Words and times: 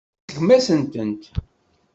Iseggem-asen-tent. 0.25 1.23